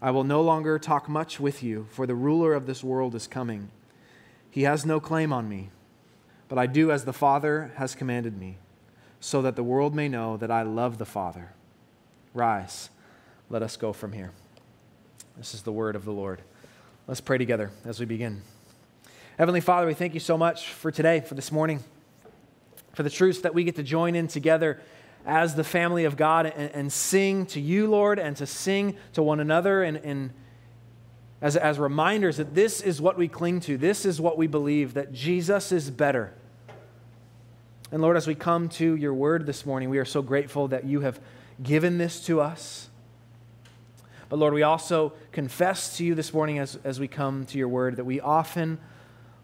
[0.00, 3.26] I will no longer talk much with you, for the ruler of this world is
[3.26, 3.70] coming.
[4.50, 5.70] He has no claim on me,
[6.48, 8.58] but I do as the Father has commanded me,
[9.20, 11.52] so that the world may know that I love the Father.
[12.34, 12.90] Rise,
[13.48, 14.32] let us go from here.
[15.36, 16.42] This is the word of the Lord.
[17.06, 18.42] Let's pray together as we begin.
[19.38, 21.82] Heavenly Father, we thank you so much for today, for this morning,
[22.92, 24.80] for the truths that we get to join in together
[25.26, 29.22] as the family of God and, and sing to you, Lord, and to sing to
[29.22, 30.30] one another and, and
[31.42, 34.94] as, as reminders that this is what we cling to, this is what we believe,
[34.94, 36.32] that Jesus is better.
[37.90, 40.84] And Lord, as we come to your word this morning, we are so grateful that
[40.84, 41.20] you have
[41.60, 42.88] given this to us.
[44.28, 47.68] But Lord, we also confess to you this morning as, as we come to your
[47.68, 48.78] word that we often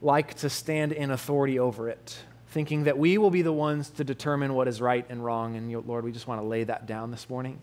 [0.00, 2.19] like to stand in authority over it
[2.52, 5.56] thinking that we will be the ones to determine what is right and wrong.
[5.56, 7.58] And Lord, we just want to lay that down this morning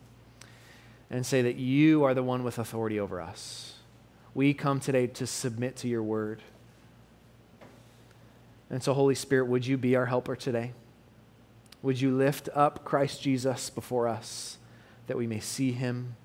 [1.11, 3.75] and say that you are the one with authority over us.
[4.33, 6.41] We come today to submit to your word.
[8.71, 10.73] And so, Holy Spirit, would you be our helper today?
[11.83, 14.57] Would you lift up Christ Jesus before us
[15.05, 16.15] that we may see him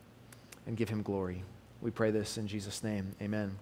[0.67, 1.45] and give him glory?
[1.83, 3.15] We pray this in Jesus' name.
[3.21, 3.59] Amen.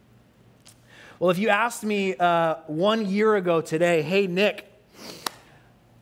[1.18, 4.72] Well, if you asked me uh, one year ago today, hey, Nick,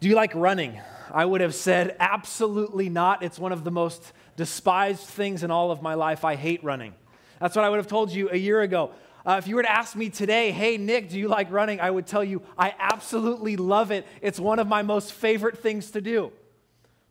[0.01, 0.81] do you like running?
[1.13, 3.23] I would have said, absolutely not.
[3.23, 6.25] It's one of the most despised things in all of my life.
[6.25, 6.95] I hate running.
[7.39, 8.93] That's what I would have told you a year ago.
[9.27, 11.81] Uh, if you were to ask me today, hey, Nick, do you like running?
[11.81, 14.07] I would tell you, I absolutely love it.
[14.23, 16.33] It's one of my most favorite things to do.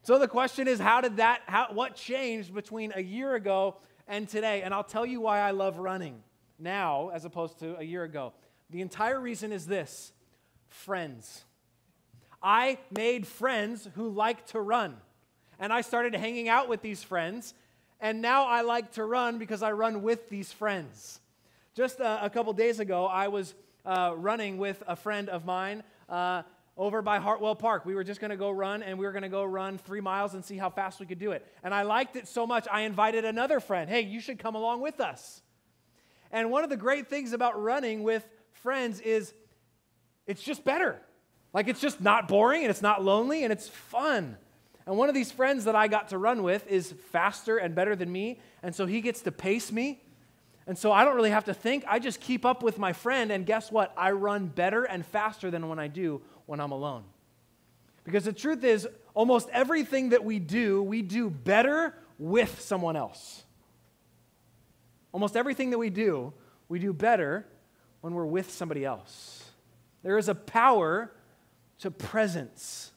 [0.01, 3.75] So the question is, how did that, how, what changed between a year ago
[4.07, 4.63] and today?
[4.63, 6.23] And I'll tell you why I love running
[6.57, 8.33] now as opposed to a year ago.
[8.72, 10.11] The entire reason is this
[10.69, 11.44] friends.
[12.41, 14.97] I made friends who like to run.
[15.59, 17.53] And I started hanging out with these friends.
[18.00, 21.19] And now I like to run because I run with these friends.
[21.75, 23.53] Just a, a couple days ago, I was
[23.85, 26.44] uh, running with a friend of mine uh,
[26.78, 27.85] over by Hartwell Park.
[27.85, 29.99] We were just going to go run, and we were going to go run three
[29.99, 31.45] miles and see how fast we could do it.
[31.61, 33.89] And I liked it so much, I invited another friend.
[33.89, 35.41] Hey, you should come along with us.
[36.31, 39.33] And one of the great things about running with friends is
[40.25, 41.01] it's just better.
[41.53, 44.37] Like it's just not boring and it's not lonely and it's fun.
[44.85, 47.96] And one of these friends that I got to run with is faster and better
[47.96, 48.40] than me.
[48.63, 50.01] And so he gets to pace me.
[50.66, 51.84] And so I don't really have to think.
[51.87, 53.31] I just keep up with my friend.
[53.31, 53.93] And guess what?
[53.97, 57.03] I run better and faster than when I do when I'm alone.
[58.03, 63.43] Because the truth is, almost everything that we do, we do better with someone else.
[65.11, 66.34] Almost everything that we do,
[66.67, 67.45] we do better
[68.02, 69.43] when we're with somebody else.
[70.03, 71.11] There is a power
[71.79, 72.91] to presence.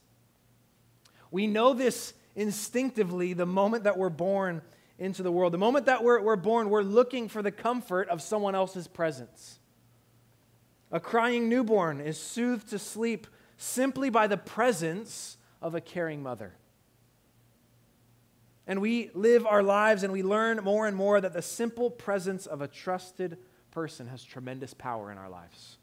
[1.31, 4.63] We know this instinctively the moment that we're born
[4.99, 5.53] into the world.
[5.53, 9.59] The moment that we're, we're born, we're looking for the comfort of someone else's presence.
[10.91, 13.27] A crying newborn is soothed to sleep
[13.57, 16.55] simply by the presence of a caring mother.
[18.67, 22.47] And we live our lives and we learn more and more that the simple presence
[22.47, 23.39] of a trusted
[23.71, 25.79] person has tremendous power in our lives.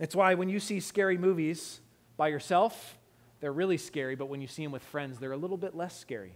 [0.00, 1.80] It's why when you see scary movies
[2.16, 2.98] by yourself,
[3.40, 5.98] they're really scary, but when you see them with friends, they're a little bit less
[5.98, 6.32] scary.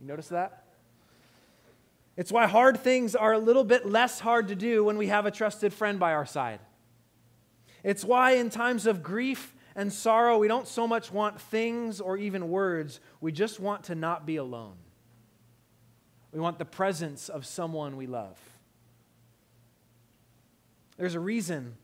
[0.00, 0.64] You notice that?
[2.16, 5.24] It's why hard things are a little bit less hard to do when we have
[5.24, 6.60] a trusted friend by our side.
[7.84, 12.16] It's why in times of grief and sorrow, we don't so much want things or
[12.16, 14.74] even words, we just want to not be alone.
[16.32, 18.36] We want the presence of someone we love.
[20.96, 21.76] There's a reason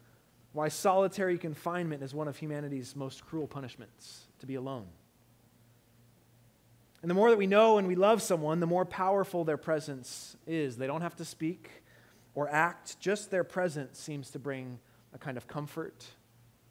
[0.54, 4.86] why solitary confinement is one of humanity's most cruel punishments to be alone.
[7.02, 10.36] And the more that we know and we love someone, the more powerful their presence
[10.46, 10.76] is.
[10.76, 11.68] They don't have to speak
[12.34, 14.78] or act, just their presence seems to bring
[15.12, 16.04] a kind of comfort,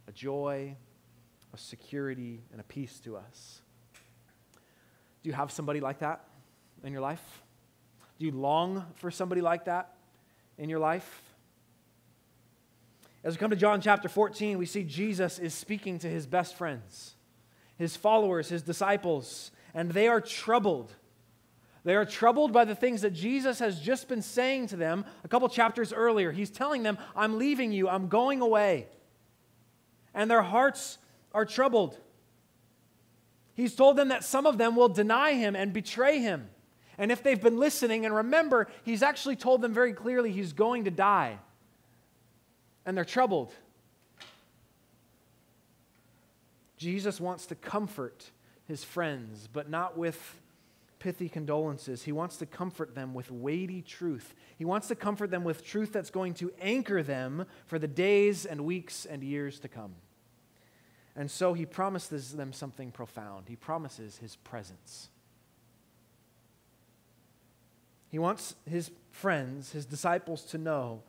[0.07, 0.75] a joy,
[1.53, 3.61] a security, and a peace to us.
[5.21, 6.25] Do you have somebody like that
[6.83, 7.43] in your life?
[8.17, 9.93] Do you long for somebody like that
[10.57, 11.32] in your life?
[13.23, 16.57] As we come to John chapter 14, we see Jesus is speaking to his best
[16.57, 17.15] friends,
[17.77, 20.93] his followers, his disciples, and they are troubled.
[21.85, 25.29] They are troubled by the things that Jesus has just been saying to them a
[25.29, 26.31] couple chapters earlier.
[26.31, 28.87] He's telling them, I'm leaving you, I'm going away.
[30.13, 30.97] And their hearts
[31.33, 31.97] are troubled.
[33.53, 36.49] He's told them that some of them will deny him and betray him.
[36.97, 40.85] And if they've been listening and remember, he's actually told them very clearly he's going
[40.85, 41.39] to die.
[42.85, 43.53] And they're troubled.
[46.77, 48.29] Jesus wants to comfort
[48.65, 50.39] his friends, but not with
[50.99, 52.03] pithy condolences.
[52.03, 54.33] He wants to comfort them with weighty truth.
[54.57, 58.45] He wants to comfort them with truth that's going to anchor them for the days
[58.45, 59.95] and weeks and years to come.
[61.15, 63.45] And so he promises them something profound.
[63.47, 65.09] He promises his presence.
[68.09, 71.03] He wants his friends, his disciples, to know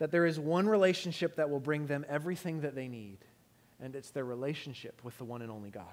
[0.00, 3.18] that there is one relationship that will bring them everything that they need,
[3.80, 5.84] and it's their relationship with the one and only God.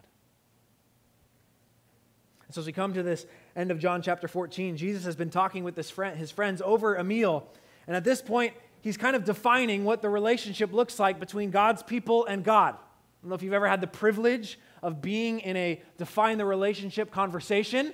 [2.47, 5.29] And so, as we come to this end of John chapter 14, Jesus has been
[5.29, 7.47] talking with his, friend, his friends over a meal.
[7.85, 11.83] And at this point, he's kind of defining what the relationship looks like between God's
[11.83, 12.75] people and God
[13.17, 16.45] I don't know if you've ever had the privilege of being in a define the
[16.45, 17.93] relationship conversation,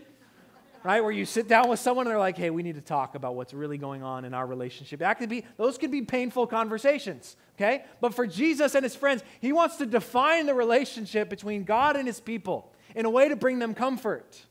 [0.83, 1.01] right?
[1.01, 3.35] Where you sit down with someone and they're like, hey, we need to talk about
[3.35, 4.99] what's really going on in our relationship.
[4.99, 7.85] That could be, those could be painful conversations, okay?
[8.01, 12.05] But for Jesus and his friends, he wants to define the relationship between God and
[12.05, 14.45] his people in a way to bring them comfort.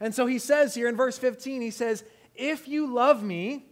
[0.00, 2.04] And so he says here in verse 15, he says,
[2.34, 3.66] If you love me,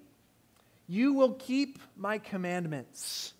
[0.87, 3.35] you will keep my commandments.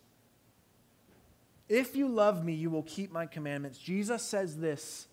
[1.69, 3.79] If you love me, you will keep my commandments.
[3.79, 5.07] Jesus says this,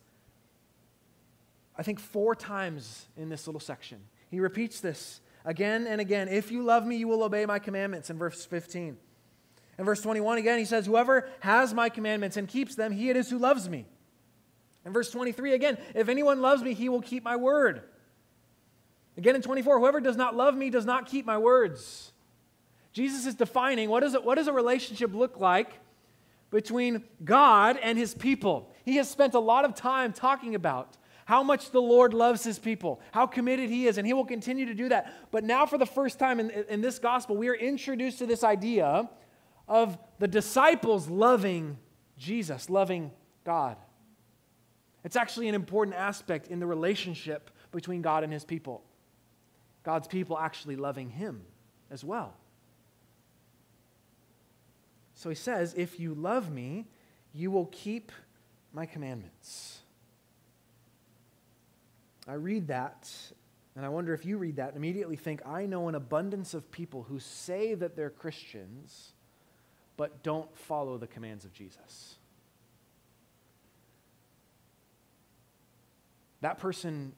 [1.78, 4.00] I think, four times in this little section.
[4.30, 6.28] He repeats this again and again.
[6.28, 8.98] If you love me, you will obey my commandments in verse 15.
[9.80, 13.18] In verse 21, again, he says, Whoever has my commandments and keeps them, he it
[13.18, 13.86] is who loves me.
[14.86, 17.84] In verse 23, again, if anyone loves me, he will keep my word.
[19.18, 22.12] Again in 24, whoever does not love me does not keep my words.
[22.94, 25.72] Jesus is defining what, is it, what does a relationship look like
[26.50, 28.72] between God and his people.
[28.86, 32.58] He has spent a lot of time talking about how much the Lord loves his
[32.58, 35.14] people, how committed he is, and he will continue to do that.
[35.30, 38.46] But now, for the first time in, in this gospel, we are introduced to this
[38.46, 39.10] idea
[39.68, 41.78] of the disciples loving
[42.18, 43.12] Jesus, loving
[43.44, 43.76] God.
[45.04, 48.86] It's actually an important aspect in the relationship between God and his people.
[49.84, 51.42] God's people actually loving him
[51.92, 52.36] as well.
[55.14, 56.86] So he says, If you love me,
[57.34, 58.14] you will keep
[58.72, 59.82] my commandments.
[62.28, 63.10] I read that,
[63.76, 66.72] and I wonder if you read that and immediately think, I know an abundance of
[66.72, 69.14] people who say that they're Christians,
[69.96, 72.16] but don't follow the commands of Jesus.
[76.42, 77.14] That person,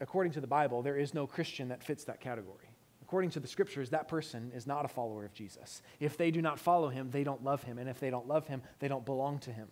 [0.00, 2.68] according to the Bible, there is no Christian that fits that category
[3.06, 5.80] according to the scriptures, that person is not a follower of Jesus.
[6.00, 7.78] If they do not follow him, they don't love him.
[7.78, 9.68] And if they don't love him, they don't belong to him.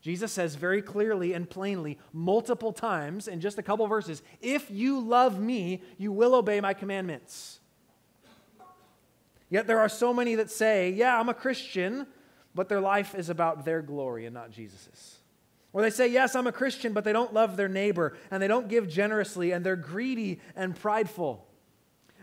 [0.00, 4.98] Jesus says very clearly and plainly, multiple times in just a couple verses, if you
[5.00, 7.60] love me, you will obey my commandments.
[9.50, 12.06] Yet there are so many that say, yeah, I'm a Christian,
[12.54, 15.16] but their life is about their glory and not Jesus's.
[15.72, 18.48] Or they say, yes, I'm a Christian, but they don't love their neighbor and they
[18.48, 21.46] don't give generously and they're greedy and prideful.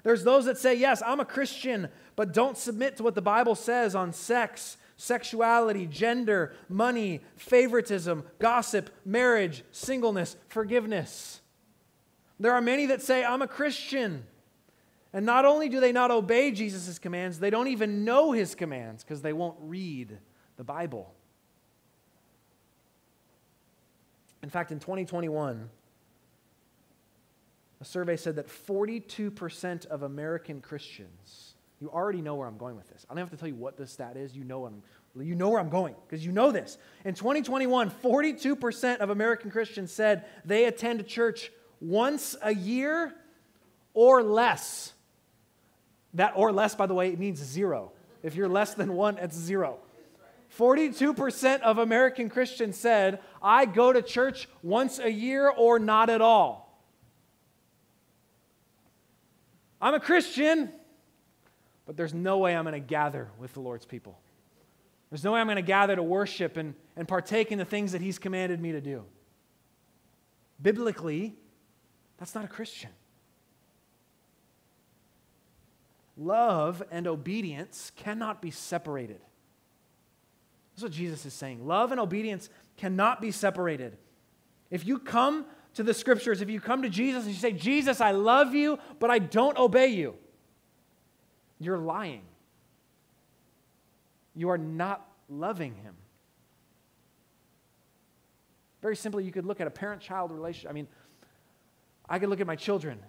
[0.07, 3.55] There's those that say, Yes, I'm a Christian, but don't submit to what the Bible
[3.55, 11.41] says on sex, sexuality, gender, money, favoritism, gossip, marriage, singleness, forgiveness.
[12.39, 14.25] There are many that say, I'm a Christian.
[15.13, 19.03] And not only do they not obey Jesus' commands, they don't even know his commands
[19.03, 20.17] because they won't read
[20.57, 21.13] the Bible.
[24.43, 25.69] In fact, in 2021,
[27.79, 31.46] a survey said that 42% of American Christians,
[31.79, 33.05] you already know where I'm going with this.
[33.09, 34.35] I don't have to tell you what this stat is.
[34.35, 34.81] You know, I'm,
[35.19, 36.77] you know where I'm going because you know this.
[37.05, 43.13] In 2021, 42% of American Christians said they attend church once a year
[43.93, 44.93] or less.
[46.15, 47.91] That or less, by the way, it means zero.
[48.23, 49.79] If you're less than one, it's zero.
[50.57, 56.21] 42% of American Christians said, I go to church once a year or not at
[56.21, 56.67] all.
[59.79, 60.71] I'm a Christian,
[61.87, 64.19] but there's no way I'm going to gather with the Lord's people.
[65.09, 67.93] There's no way I'm going to gather to worship and, and partake in the things
[67.93, 69.05] that He's commanded me to do.
[70.61, 71.33] Biblically,
[72.17, 72.89] that's not a Christian.
[76.17, 79.21] Love and obedience cannot be separated.
[80.73, 81.65] That's what Jesus is saying.
[81.65, 83.97] Love and obedience cannot be separated.
[84.69, 88.01] If you come to the scriptures, if you come to Jesus and you say, Jesus,
[88.01, 90.15] I love you, but I don't obey you,
[91.59, 92.23] you're lying.
[94.35, 95.95] You are not loving him.
[98.81, 100.69] Very simply, you could look at a parent child relationship.
[100.69, 100.87] I mean,
[102.07, 102.99] I could look at my children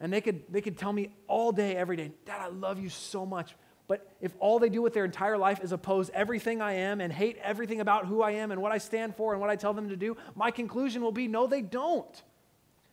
[0.00, 2.88] and they could, they could tell me all day, every day, Dad, I love you
[2.88, 3.54] so much.
[3.88, 7.12] But if all they do with their entire life is oppose everything I am and
[7.12, 9.72] hate everything about who I am and what I stand for and what I tell
[9.72, 12.22] them to do, my conclusion will be no, they don't.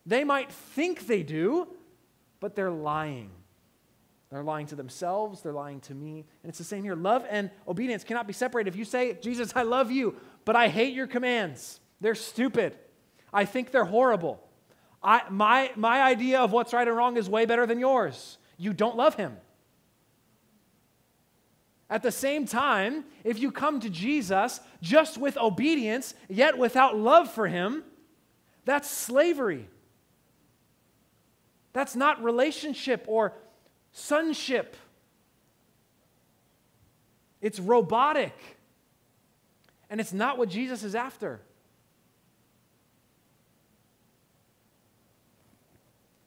[0.06, 1.68] They might think they do,
[2.40, 3.30] but they're lying.
[4.30, 6.24] They're lying to themselves, they're lying to me.
[6.42, 6.96] And it's the same here.
[6.96, 8.68] Love and obedience cannot be separated.
[8.68, 12.76] If you say, Jesus, I love you, but I hate your commands, they're stupid.
[13.32, 14.42] I think they're horrible.
[15.02, 18.38] I, my, my idea of what's right and wrong is way better than yours.
[18.56, 19.36] You don't love him.
[21.88, 27.30] At the same time, if you come to Jesus just with obedience, yet without love
[27.30, 27.84] for him,
[28.64, 29.68] that's slavery.
[31.72, 33.34] That's not relationship or
[33.96, 34.76] sonship.
[37.40, 38.34] It's robotic.
[39.88, 41.40] And it's not what Jesus is after.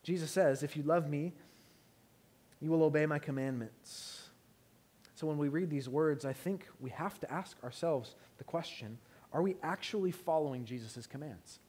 [0.03, 1.33] Jesus says, If you love me,
[2.59, 4.29] you will obey my commandments.
[5.15, 8.97] So when we read these words, I think we have to ask ourselves the question
[9.31, 11.59] are we actually following Jesus' commands?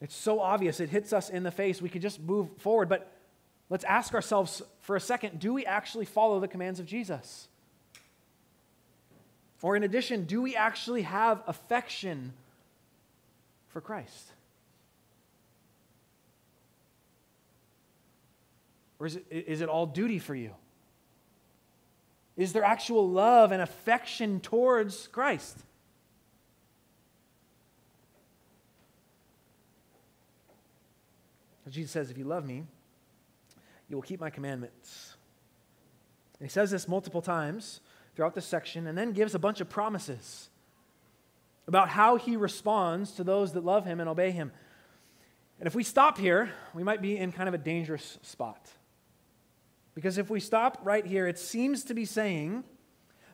[0.00, 1.82] It's so obvious, it hits us in the face.
[1.82, 3.12] We can just move forward, but
[3.68, 7.48] let's ask ourselves for a second do we actually follow the commands of Jesus?
[9.60, 12.32] Or, in addition, do we actually have affection
[13.68, 14.30] for Christ?
[19.00, 20.52] Or is it, is it all duty for you?
[22.36, 25.58] Is there actual love and affection towards Christ?
[31.72, 32.64] Jesus says, If you love me,
[33.88, 35.16] you will keep my commandments.
[36.38, 37.80] And he says this multiple times
[38.14, 40.50] throughout this section and then gives a bunch of promises
[41.66, 44.52] about how he responds to those that love him and obey him.
[45.58, 48.70] And if we stop here, we might be in kind of a dangerous spot.
[49.94, 52.62] Because if we stop right here, it seems to be saying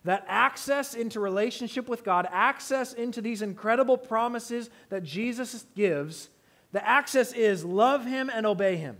[0.05, 6.29] that access into relationship with God, access into these incredible promises that Jesus gives,
[6.75, 8.97] the access is love Him and obey Him.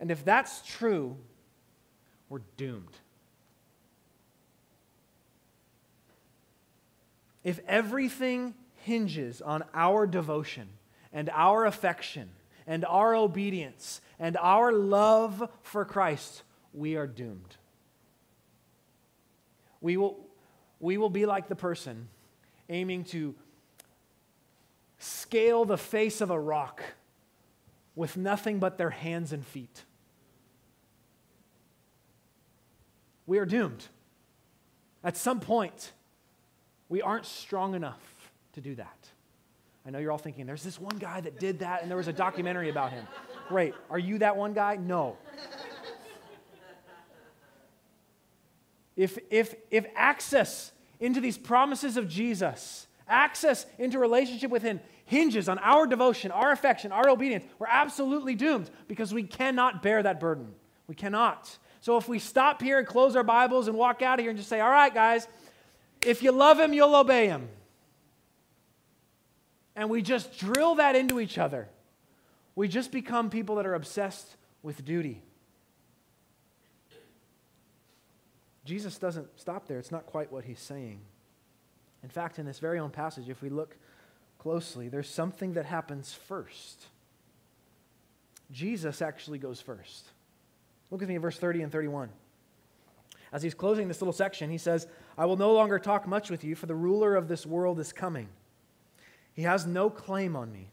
[0.00, 1.18] And if that's true,
[2.30, 2.96] we're doomed.
[7.44, 10.68] If everything hinges on our devotion
[11.12, 12.30] and our affection
[12.66, 17.56] and our obedience and our love for Christ, we are doomed.
[19.82, 20.16] We will,
[20.80, 22.08] we will be like the person
[22.70, 23.34] aiming to
[24.98, 26.82] scale the face of a rock
[27.94, 29.84] with nothing but their hands and feet.
[33.26, 33.84] We are doomed.
[35.02, 35.92] At some point,
[36.88, 38.00] we aren't strong enough
[38.52, 39.08] to do that.
[39.86, 42.08] I know you're all thinking, there's this one guy that did that, and there was
[42.08, 43.06] a documentary about him.
[43.48, 43.74] Great.
[43.88, 44.76] Are you that one guy?
[44.76, 45.16] No.
[48.96, 55.48] If, if, if access into these promises of Jesus, Access into relationship with Him hinges
[55.48, 57.44] on our devotion, our affection, our obedience.
[57.58, 60.54] We're absolutely doomed because we cannot bear that burden.
[60.88, 61.56] We cannot.
[61.80, 64.38] So if we stop here and close our Bibles and walk out of here and
[64.38, 65.28] just say, all right, guys,
[66.02, 67.48] if you love Him, you'll obey Him.
[69.76, 71.68] And we just drill that into each other.
[72.56, 75.22] We just become people that are obsessed with duty.
[78.64, 79.78] Jesus doesn't stop there.
[79.78, 81.00] It's not quite what he's saying.
[82.06, 83.76] In fact, in this very own passage, if we look
[84.38, 86.86] closely, there's something that happens first.
[88.52, 90.04] Jesus actually goes first.
[90.92, 92.10] Look at me at verse 30 and 31.
[93.32, 94.86] As he's closing this little section, he says,
[95.18, 97.92] I will no longer talk much with you, for the ruler of this world is
[97.92, 98.28] coming.
[99.32, 100.70] He has no claim on me.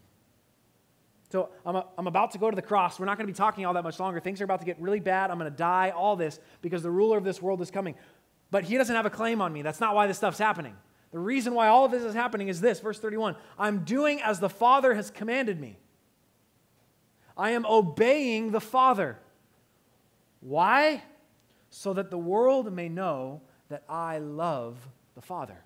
[1.32, 3.00] So I'm, a, I'm about to go to the cross.
[3.00, 4.20] We're not going to be talking all that much longer.
[4.20, 5.32] Things are about to get really bad.
[5.32, 7.96] I'm going to die, all this, because the ruler of this world is coming.
[8.52, 9.64] But he doesn't have a claim on me.
[9.64, 10.76] That's not why this stuff's happening.
[11.14, 14.40] The reason why all of this is happening is this verse 31 I'm doing as
[14.40, 15.78] the Father has commanded me.
[17.38, 19.20] I am obeying the Father.
[20.42, 21.04] Why?
[21.70, 24.78] So that the world may know that I love
[25.16, 25.64] the Father.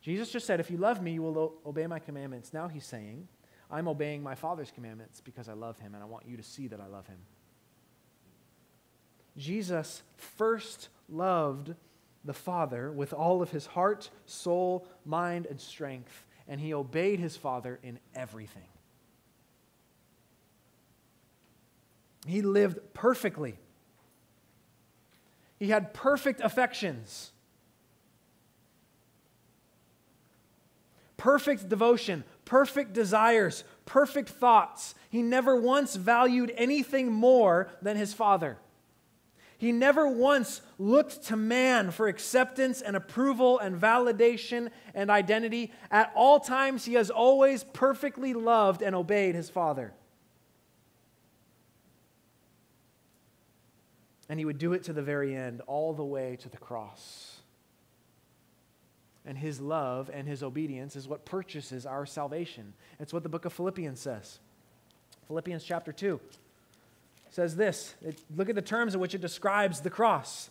[0.00, 2.54] Jesus just said, If you love me, you will obey my commandments.
[2.54, 3.26] Now he's saying,
[3.70, 6.68] I'm obeying my Father's commandments because I love him and I want you to see
[6.68, 7.18] that I love him.
[9.36, 11.74] Jesus first loved
[12.24, 17.36] the Father with all of his heart, soul, mind, and strength, and he obeyed his
[17.36, 18.62] Father in everything.
[22.26, 23.58] He lived perfectly.
[25.58, 27.32] He had perfect affections,
[31.16, 34.94] perfect devotion, perfect desires, perfect thoughts.
[35.10, 38.58] He never once valued anything more than his Father.
[39.62, 45.70] He never once looked to man for acceptance and approval and validation and identity.
[45.88, 49.94] At all times, he has always perfectly loved and obeyed his Father.
[54.28, 57.38] And he would do it to the very end, all the way to the cross
[59.24, 62.74] and his love and his obedience is what purchases our salvation.
[62.98, 64.40] It's what the book of Philippians says.
[65.28, 66.18] Philippians chapter 2
[67.32, 70.50] says this it, look at the terms in which it describes the cross.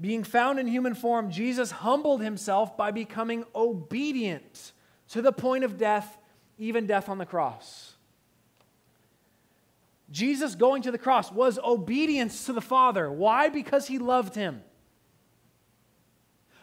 [0.00, 4.72] Being found in human form, Jesus humbled himself by becoming obedient
[5.10, 6.16] to the point of death,
[6.56, 7.96] even death on the cross.
[10.10, 13.10] Jesus going to the cross was obedience to the Father.
[13.10, 13.48] Why?
[13.48, 14.62] Because he loved him.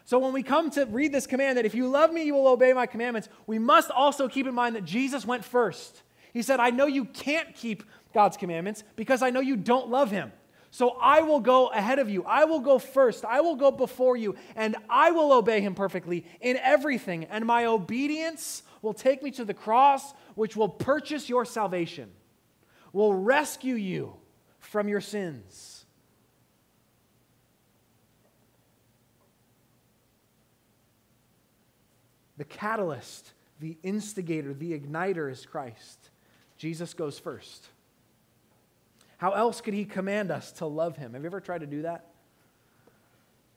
[0.06, 2.48] So when we come to read this command that if you love me, you will
[2.48, 6.04] obey my commandments, we must also keep in mind that Jesus went first.
[6.36, 7.82] He said, I know you can't keep
[8.14, 10.34] God's commandments because I know you don't love him.
[10.70, 12.26] So I will go ahead of you.
[12.26, 13.24] I will go first.
[13.24, 17.24] I will go before you, and I will obey him perfectly in everything.
[17.24, 22.12] And my obedience will take me to the cross, which will purchase your salvation,
[22.92, 24.18] will rescue you
[24.60, 25.86] from your sins.
[32.36, 36.10] The catalyst, the instigator, the igniter is Christ.
[36.66, 37.68] Jesus goes first.
[39.18, 41.14] How else could he command us to love him?
[41.14, 42.08] Have you ever tried to do that?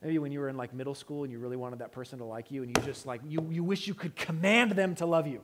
[0.03, 2.27] Maybe when you were in like middle school and you really wanted that person to
[2.27, 5.27] like you and you just like, you, you wish you could command them to love
[5.27, 5.41] you,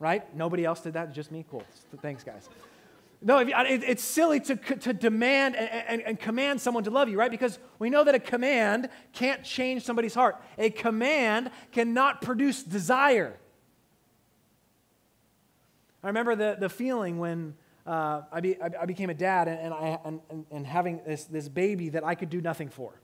[0.00, 0.34] right?
[0.34, 1.44] Nobody else did that, just me?
[1.48, 1.62] Cool.
[2.02, 2.48] Thanks, guys.
[3.22, 7.30] No, it's silly to, to demand and, and, and, command someone to love you, right?
[7.30, 10.42] Because we know that a command can't change somebody's heart.
[10.58, 13.38] A command cannot produce desire.
[16.04, 17.54] I remember the, the feeling when
[17.86, 21.48] uh, I, be, I, became a dad and, and, I, and, and having this, this
[21.48, 23.00] baby that I could do nothing for.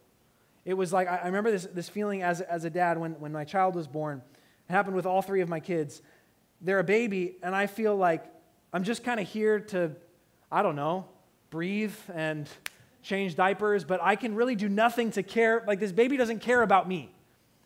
[0.64, 3.44] It was like, I remember this, this feeling as, as a dad when, when my
[3.44, 4.22] child was born.
[4.68, 6.02] It happened with all three of my kids.
[6.60, 8.24] They're a baby, and I feel like
[8.72, 9.96] I'm just kind of here to
[10.52, 11.06] I don't know,
[11.50, 12.48] breathe and
[13.02, 15.62] change diapers, but I can really do nothing to care.
[15.66, 17.10] Like this baby doesn't care about me.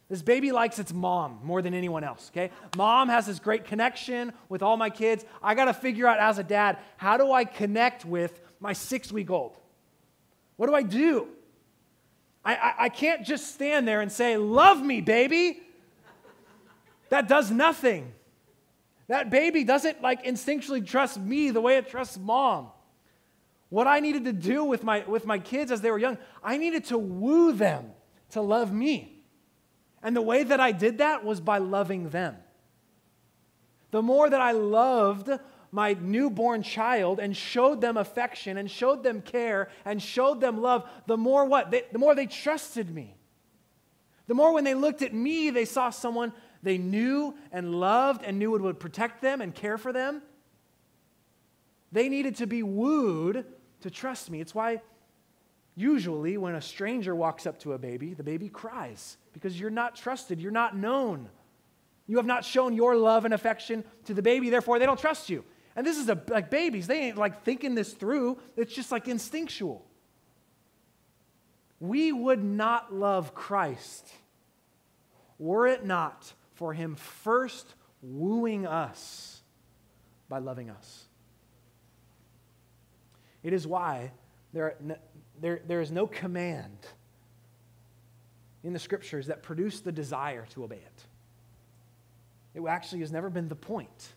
[0.08, 2.50] This baby likes its mom more than anyone else, okay?
[2.76, 5.24] Mom has this great connection with all my kids.
[5.42, 9.10] I got to figure out as a dad, how do I connect with my six
[9.10, 9.58] week old?
[10.56, 11.28] What do I do?
[12.44, 15.60] I, I, I can't just stand there and say, Love me, baby.
[17.08, 18.12] That does nothing.
[19.08, 22.68] That baby doesn't like instinctually trust me the way it trusts mom.
[23.68, 26.58] What I needed to do with my, with my kids as they were young, I
[26.58, 27.92] needed to woo them
[28.30, 29.13] to love me.
[30.04, 32.36] And the way that I did that was by loving them.
[33.90, 35.30] The more that I loved
[35.72, 40.88] my newborn child and showed them affection and showed them care and showed them love,
[41.06, 41.70] the more what?
[41.70, 43.16] They, the more they trusted me.
[44.26, 48.38] The more when they looked at me, they saw someone they knew and loved and
[48.38, 50.22] knew would, would protect them and care for them.
[51.92, 53.46] They needed to be wooed
[53.80, 54.40] to trust me.
[54.40, 54.82] It's why
[55.74, 59.96] usually when a stranger walks up to a baby, the baby cries because you're not
[59.96, 61.28] trusted, you're not known.
[62.06, 65.30] You have not shown your love and affection to the baby, therefore they don't trust
[65.30, 65.44] you.
[65.76, 68.38] And this is a, like babies, they ain't like thinking this through.
[68.56, 69.84] It's just like instinctual.
[71.80, 74.12] We would not love Christ
[75.38, 79.42] were it not for him first wooing us
[80.28, 81.04] by loving us.
[83.42, 84.12] It is why
[84.54, 84.76] there,
[85.40, 86.78] there, there is no command
[88.62, 91.04] in the scriptures that produce the desire to obey it.
[92.54, 94.14] It actually has never been the point.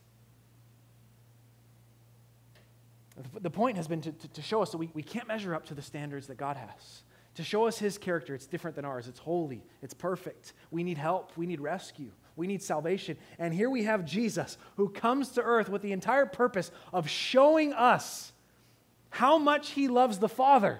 [3.41, 5.65] The point has been to, to, to show us that we, we can't measure up
[5.65, 7.01] to the standards that God has.
[7.35, 9.07] To show us his character, it's different than ours.
[9.07, 10.53] It's holy, it's perfect.
[10.69, 13.17] We need help, we need rescue, we need salvation.
[13.39, 17.73] And here we have Jesus who comes to earth with the entire purpose of showing
[17.73, 18.33] us
[19.09, 20.79] how much he loves the Father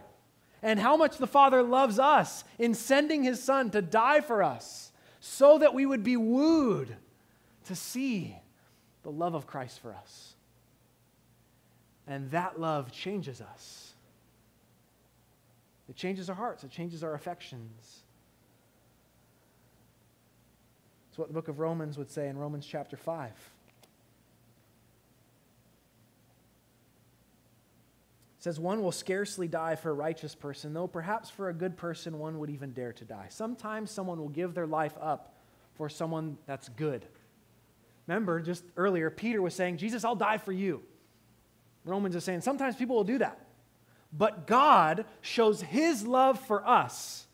[0.62, 4.92] and how much the Father loves us in sending his Son to die for us
[5.20, 6.96] so that we would be wooed
[7.66, 8.36] to see
[9.04, 10.34] the love of Christ for us.
[12.08, 13.94] And that love changes us.
[15.90, 18.04] It changes our hearts, it changes our affections.
[21.10, 23.32] It's what the book of Romans would say in Romans chapter 5.
[28.38, 31.76] It says, One will scarcely die for a righteous person, though perhaps for a good
[31.76, 33.28] person one would even dare to die.
[33.30, 35.36] Sometimes someone will give their life up
[35.76, 37.06] for someone that's good.
[38.06, 40.82] Remember, just earlier, Peter was saying, Jesus, I'll die for you.
[41.84, 43.40] Romans is saying, sometimes people will do that.
[44.14, 47.28] But God shows his love for us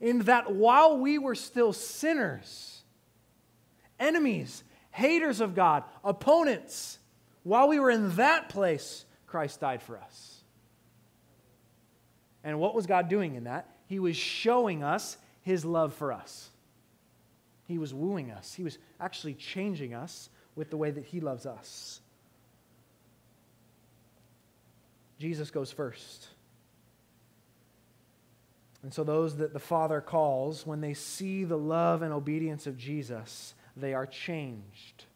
[0.00, 2.82] in that while we were still sinners,
[4.00, 6.98] enemies, haters of God, opponents,
[7.42, 10.35] while we were in that place, Christ died for us.
[12.46, 13.68] And what was God doing in that?
[13.88, 16.48] He was showing us his love for us.
[17.66, 18.54] He was wooing us.
[18.54, 22.00] He was actually changing us with the way that he loves us.
[25.18, 26.28] Jesus goes first.
[28.84, 32.78] And so, those that the Father calls, when they see the love and obedience of
[32.78, 35.06] Jesus, they are changed.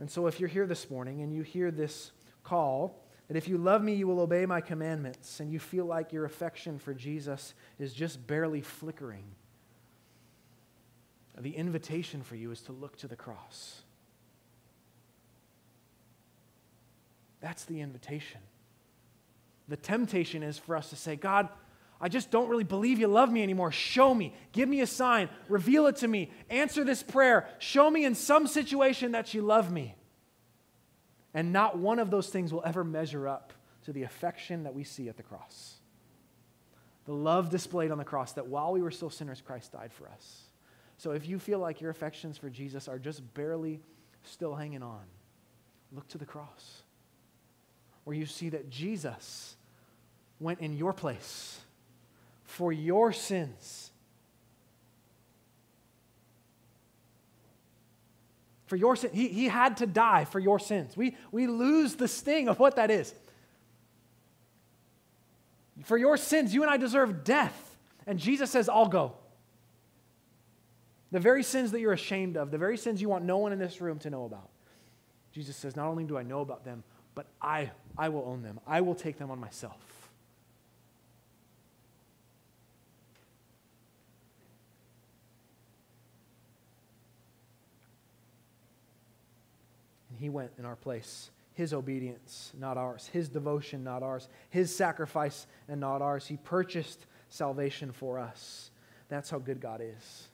[0.00, 2.10] And so, if you're here this morning and you hear this
[2.42, 6.12] call, that if you love me, you will obey my commandments, and you feel like
[6.12, 9.24] your affection for Jesus is just barely flickering,
[11.38, 13.82] the invitation for you is to look to the cross.
[17.40, 18.40] That's the invitation.
[19.68, 21.48] The temptation is for us to say, God,
[22.00, 23.72] I just don't really believe you love me anymore.
[23.72, 24.34] Show me.
[24.52, 25.28] Give me a sign.
[25.48, 26.30] Reveal it to me.
[26.50, 27.48] Answer this prayer.
[27.58, 29.94] Show me in some situation that you love me.
[31.34, 33.52] And not one of those things will ever measure up
[33.84, 35.74] to the affection that we see at the cross.
[37.04, 40.08] The love displayed on the cross that while we were still sinners, Christ died for
[40.08, 40.42] us.
[40.96, 43.80] So if you feel like your affections for Jesus are just barely
[44.22, 45.02] still hanging on,
[45.92, 46.82] look to the cross
[48.04, 49.56] where you see that Jesus
[50.38, 51.60] went in your place
[52.44, 53.83] for your sins
[58.66, 59.10] for your sin.
[59.12, 60.96] He, he had to die for your sins.
[60.96, 63.14] We, we lose the sting of what that is.
[65.84, 67.76] For your sins, you and I deserve death.
[68.06, 69.14] And Jesus says, I'll go.
[71.10, 73.58] The very sins that you're ashamed of, the very sins you want no one in
[73.58, 74.48] this room to know about.
[75.32, 76.82] Jesus says, Not only do I know about them,
[77.14, 78.60] but I, I will own them.
[78.66, 79.76] I will take them on myself.
[90.10, 91.30] And he went in our place.
[91.52, 93.08] His obedience, not ours.
[93.12, 94.28] His devotion, not ours.
[94.50, 96.26] His sacrifice, and not ours.
[96.26, 98.70] He purchased salvation for us.
[99.08, 100.28] That's how good God is.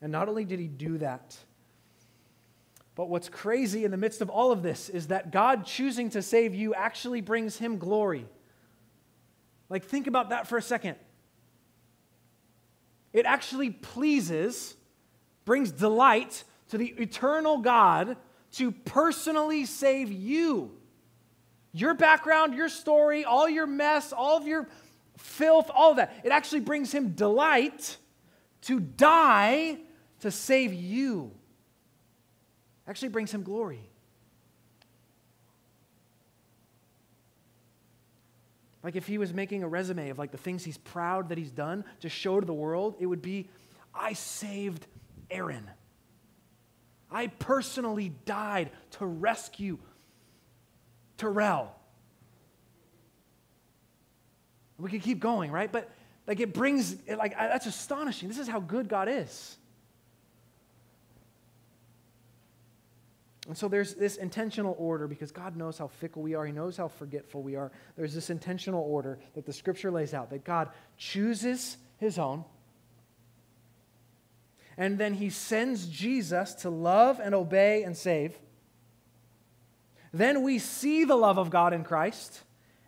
[0.00, 1.36] And not only did he do that,
[2.94, 6.22] but what's crazy in the midst of all of this is that God choosing to
[6.22, 8.26] save you actually brings him glory.
[9.68, 10.96] Like, think about that for a second.
[13.12, 14.76] It actually pleases,
[15.44, 18.16] brings delight to the eternal God
[18.52, 20.72] to personally save you.
[21.72, 24.68] Your background, your story, all your mess, all of your
[25.16, 26.20] filth, all of that.
[26.24, 27.96] It actually brings him delight
[28.62, 29.78] to die
[30.20, 31.32] to save you.
[32.86, 33.88] Actually brings him glory.
[38.82, 41.50] Like if he was making a resume of like the things he's proud that he's
[41.50, 43.48] done to show to the world, it would be
[43.94, 44.86] I saved
[45.30, 45.68] Aaron.
[47.10, 49.78] I personally died to rescue
[51.16, 51.74] Terrell.
[54.78, 55.70] We could keep going, right?
[55.70, 55.90] But
[56.26, 58.28] like it brings, like that's astonishing.
[58.28, 59.56] This is how good God is.
[63.48, 66.44] And so there's this intentional order because God knows how fickle we are.
[66.44, 67.72] He knows how forgetful we are.
[67.96, 70.68] There's this intentional order that the scripture lays out that God
[70.98, 72.44] chooses his own.
[74.78, 78.38] And then he sends Jesus to love and obey and save.
[80.12, 82.44] Then we see the love of God in Christ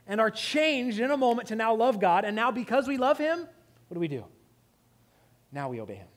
[0.07, 2.25] and are changed in a moment to now love God.
[2.25, 4.25] And now, because we love him, what do we do?
[5.53, 6.09] Now we obey him.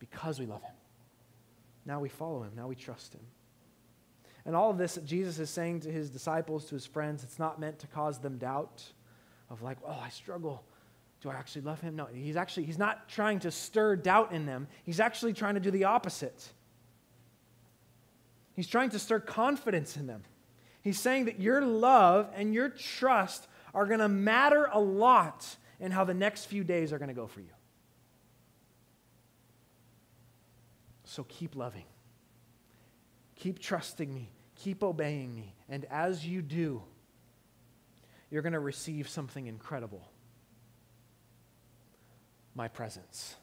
[0.00, 0.74] Because we love him.
[1.86, 2.52] Now we follow him.
[2.56, 3.20] Now we trust him.
[4.44, 7.60] And all of this Jesus is saying to his disciples, to his friends, it's not
[7.60, 8.82] meant to cause them doubt
[9.50, 10.64] of like, oh, I struggle.
[11.24, 11.96] Do I actually love him?
[11.96, 14.68] No, he's actually, he's not trying to stir doubt in them.
[14.84, 16.52] He's actually trying to do the opposite.
[18.52, 20.22] He's trying to stir confidence in them.
[20.82, 25.92] He's saying that your love and your trust are going to matter a lot in
[25.92, 27.54] how the next few days are going to go for you.
[31.04, 31.84] So keep loving.
[33.36, 34.30] Keep trusting me.
[34.56, 35.54] Keep obeying me.
[35.70, 36.82] And as you do,
[38.30, 40.06] you're going to receive something incredible
[42.54, 43.34] my presence.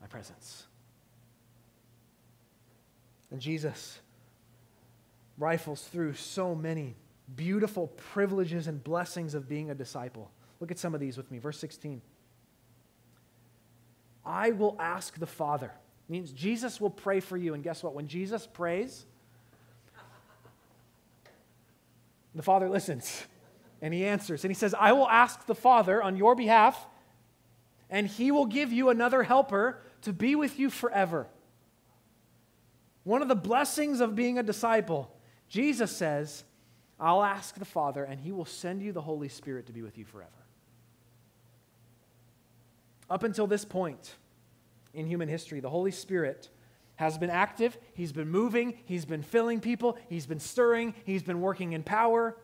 [0.00, 0.64] My presence.
[3.30, 3.98] And Jesus
[5.38, 6.96] rifles through so many
[7.36, 10.30] beautiful privileges and blessings of being a disciple.
[10.58, 11.38] Look at some of these with me.
[11.38, 12.02] Verse 16.
[14.24, 15.72] I will ask the Father.
[16.08, 17.54] Means Jesus will pray for you.
[17.54, 17.94] And guess what?
[17.94, 19.06] When Jesus prays,
[22.34, 23.24] the Father listens
[23.80, 24.44] and he answers.
[24.44, 26.86] And he says, I will ask the Father on your behalf,
[27.90, 31.26] and he will give you another helper to be with you forever.
[33.02, 35.12] One of the blessings of being a disciple,
[35.48, 36.44] Jesus says,
[36.98, 39.98] I'll ask the Father, and he will send you the Holy Spirit to be with
[39.98, 40.30] you forever.
[43.08, 44.14] Up until this point
[44.94, 46.48] in human history, the Holy Spirit
[46.96, 51.40] has been active, He's been moving, He's been filling people, He's been stirring, He's been
[51.40, 52.36] working in power,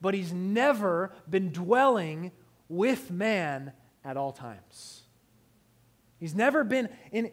[0.00, 2.32] but He's never been dwelling
[2.68, 3.72] with man
[4.04, 5.02] at all times.
[6.18, 7.30] He's never been in,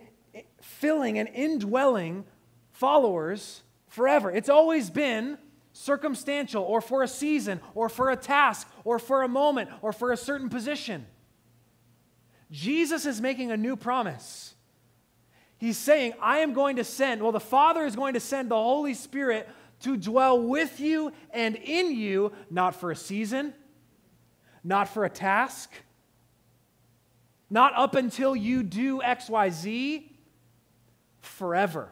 [0.62, 2.26] filling and indwelling
[2.72, 4.32] followers forever.
[4.32, 5.38] It's always been
[5.74, 10.12] circumstantial or for a season or for a task or for a moment or for
[10.12, 11.06] a certain position.
[12.52, 14.56] Jesus is making a new promise.
[15.58, 18.56] He's saying, I am going to send, well, the Father is going to send the
[18.56, 19.48] Holy Spirit
[19.82, 23.54] to dwell with you and in you, not for a season,
[24.64, 25.72] not for a task,
[27.50, 30.04] not up until you do XYZ,
[31.22, 31.90] forever.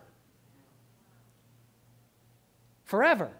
[2.83, 3.31] Forever.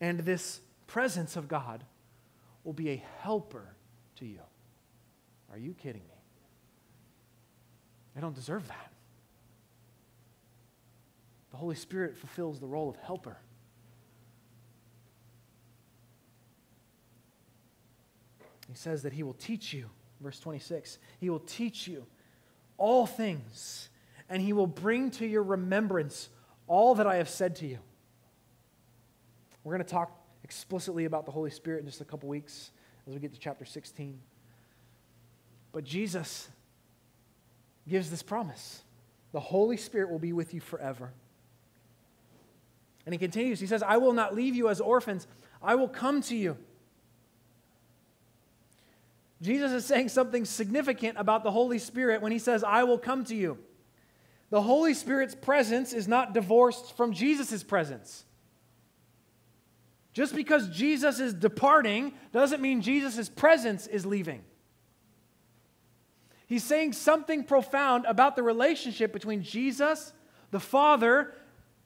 [0.00, 1.84] And this presence of God
[2.64, 3.74] will be a helper
[4.16, 4.40] to you.
[5.50, 6.14] Are you kidding me?
[8.16, 8.92] I don't deserve that.
[11.50, 13.38] The Holy Spirit fulfills the role of helper.
[18.68, 19.88] He says that He will teach you,
[20.20, 22.06] verse 26, He will teach you
[22.76, 23.88] all things,
[24.28, 26.28] and He will bring to your remembrance
[26.66, 27.78] all that I have said to you.
[29.64, 30.12] We're going to talk
[30.44, 32.70] explicitly about the Holy Spirit in just a couple weeks
[33.06, 34.18] as we get to chapter 16.
[35.72, 36.48] But Jesus
[37.88, 38.82] gives this promise
[39.32, 41.12] the Holy Spirit will be with you forever.
[43.04, 45.26] And he continues, he says, I will not leave you as orphans,
[45.62, 46.56] I will come to you.
[49.40, 53.24] Jesus is saying something significant about the Holy Spirit when he says, I will come
[53.24, 53.58] to you.
[54.50, 58.24] The Holy Spirit's presence is not divorced from Jesus' presence.
[60.12, 64.42] Just because Jesus is departing doesn't mean Jesus' presence is leaving.
[66.46, 70.12] He's saying something profound about the relationship between Jesus,
[70.50, 71.34] the Father,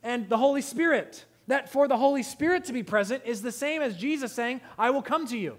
[0.03, 1.27] and the Holy Spirit.
[1.49, 4.91] That for the Holy Spirit to be present is the same as Jesus saying, I
[4.91, 5.59] will come to you.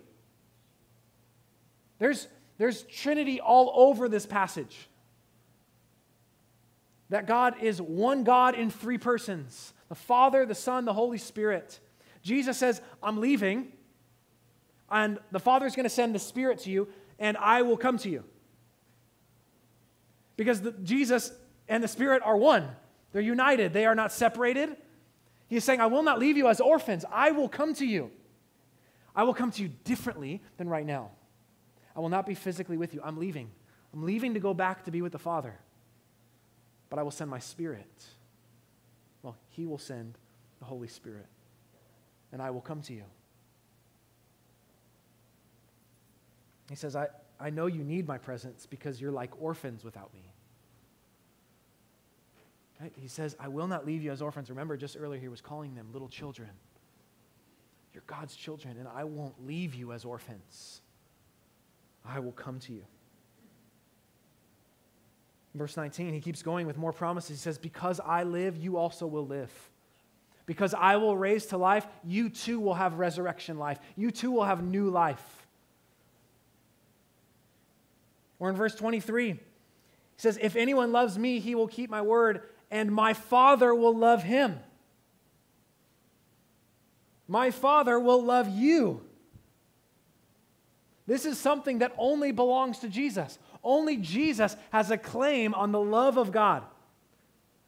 [2.04, 4.89] There's, there's Trinity all over this passage.
[7.08, 11.80] That God is one God in three persons the Father, the Son, the Holy Spirit.
[12.22, 13.72] Jesus says, I'm leaving,
[14.92, 16.89] and the Father is going to send the Spirit to you,
[17.20, 18.26] and I will come to you.
[20.36, 21.32] Because the, Jesus
[21.70, 22.68] and the Spirit are one.
[23.13, 24.76] They're united, they are not separated.
[25.48, 27.06] He's saying, I will not leave you as orphans.
[27.10, 28.12] I will come to you.
[29.16, 31.12] I will come to you differently than right now.
[31.95, 33.01] I will not be physically with you.
[33.03, 33.49] I'm leaving.
[33.93, 35.56] I'm leaving to go back to be with the Father.
[36.89, 38.06] But I will send my Spirit.
[39.21, 40.17] Well, He will send
[40.60, 41.27] the Holy Spirit,
[42.32, 43.03] and I will come to you.
[46.69, 47.08] He says, I,
[47.39, 50.32] I know you need my presence because you're like orphans without me.
[52.79, 52.93] Right?
[52.95, 54.49] He says, I will not leave you as orphans.
[54.49, 56.49] Remember, just earlier he was calling them little children.
[57.93, 60.82] You're God's children, and I won't leave you as orphans.
[62.06, 62.84] I will come to you.
[65.56, 67.30] Verse 19, he keeps going with more promises.
[67.30, 69.52] He says, Because I live, you also will live.
[70.46, 73.80] Because I will raise to life, you too will have resurrection life.
[73.96, 75.24] You too will have new life.
[78.39, 79.39] Or in verse 23, he
[80.18, 84.24] says, If anyone loves me, he will keep my word, and my Father will love
[84.24, 84.60] him.
[87.28, 89.06] My Father will love you.
[91.06, 93.38] This is something that only belongs to Jesus.
[93.63, 96.63] Only Jesus has a claim on the love of God.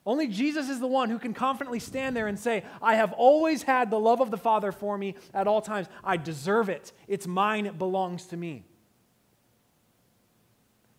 [0.05, 3.63] Only Jesus is the one who can confidently stand there and say, I have always
[3.63, 5.87] had the love of the Father for me at all times.
[6.03, 6.91] I deserve it.
[7.07, 8.63] It's mine, it belongs to me.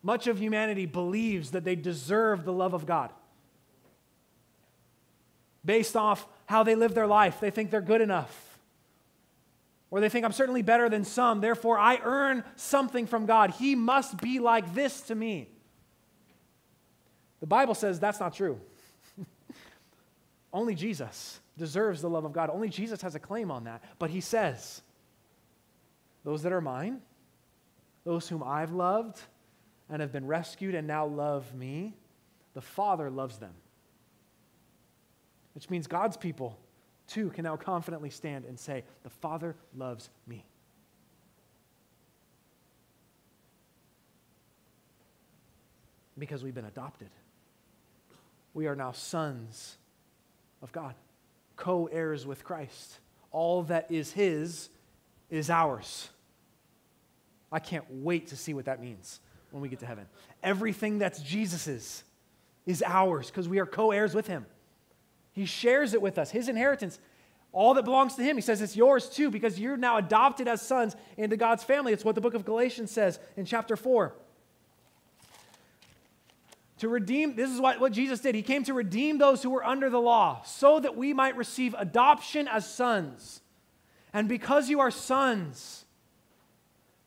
[0.03, 3.11] Much of humanity believes that they deserve the love of God.
[5.63, 8.46] Based off how they live their life, they think they're good enough.
[9.89, 13.51] Or they think I'm certainly better than some, therefore I earn something from God.
[13.51, 15.49] He must be like this to me.
[17.39, 18.59] The Bible says that's not true.
[20.53, 22.49] Only Jesus deserves the love of God.
[22.49, 23.83] Only Jesus has a claim on that.
[23.97, 24.81] But he says,
[26.23, 27.01] Those that are mine,
[28.03, 29.19] those whom I've loved
[29.89, 31.93] and have been rescued and now love me,
[32.53, 33.53] the Father loves them.
[35.53, 36.57] Which means God's people
[37.07, 40.45] too can now confidently stand and say, The Father loves me.
[46.19, 47.09] Because we've been adopted.
[48.53, 49.77] We are now sons
[50.61, 50.95] of God,
[51.55, 52.99] co heirs with Christ.
[53.31, 54.69] All that is His
[55.29, 56.09] is ours.
[57.51, 59.19] I can't wait to see what that means
[59.51, 60.05] when we get to heaven.
[60.43, 62.03] Everything that's Jesus's
[62.65, 64.45] is ours because we are co heirs with Him.
[65.37, 66.97] He shares it with us, his inheritance.
[67.51, 70.63] All that belongs to him, he says it's yours too because you're now adopted as
[70.63, 71.93] sons into God's family.
[71.93, 74.15] It's what the book of Galatians says in chapter 4.
[76.79, 78.33] To redeem, this is what, what Jesus did.
[78.33, 81.75] He came to redeem those who were under the law so that we might receive
[81.77, 83.41] adoption as sons.
[84.13, 85.85] And because you are sons,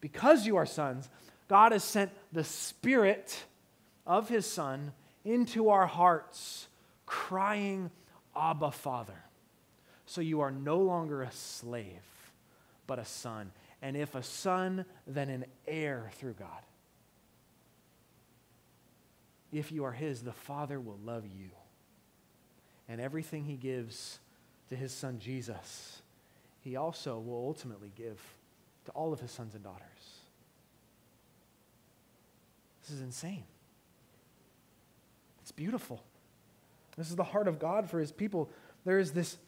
[0.01, 1.09] because you are sons,
[1.49, 3.45] God has sent the Spirit
[4.07, 4.93] of His Son
[5.25, 6.69] into our hearts,
[7.07, 7.91] crying,
[8.37, 9.25] Abba, Father.
[10.07, 12.03] So you are no longer a slave,
[12.87, 13.53] but a son.
[13.83, 16.63] And if a son, then an heir through God.
[19.53, 21.51] If you are his, the Father will love you.
[22.89, 24.19] And everything he gives
[24.69, 26.03] to his son Jesus,
[26.61, 28.21] he also will ultimately give
[28.87, 29.85] to all of his sons and daughters.
[32.83, 33.45] This is insane.
[35.43, 36.03] It's beautiful.
[36.97, 38.51] This is the heart of God for his people.
[38.85, 39.39] There is this,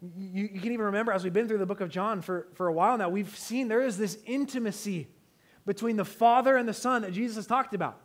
[0.00, 2.66] you, you, can even remember as we've been through the book of John for, for
[2.66, 5.08] a while now, we've seen there is this intimacy
[5.66, 8.00] between the Father and the Son that Jesus has talked about.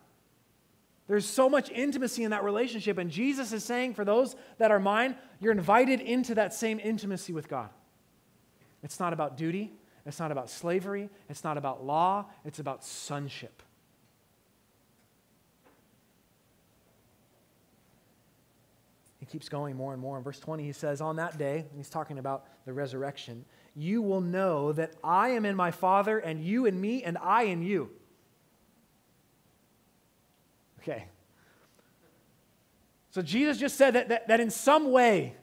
[1.07, 4.79] There's so much intimacy in that relationship, and Jesus is saying, for those that are
[4.79, 7.69] mine, you're invited into that same intimacy with God.
[8.83, 9.73] It's not about duty,
[10.05, 13.63] it's not about slavery, it's not about law, it's about sonship.
[19.29, 20.17] Keeps going more and more.
[20.17, 24.21] In verse 20, he says, On that day, he's talking about the resurrection, you will
[24.21, 27.91] know that I am in my Father, and you in me, and I in you.
[30.79, 31.05] Okay.
[33.11, 35.35] So Jesus just said that, that, that in some way,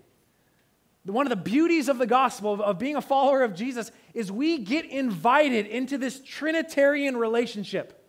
[1.05, 4.31] one of the beauties of the gospel, of, of being a follower of Jesus, is
[4.33, 8.06] we get invited into this Trinitarian relationship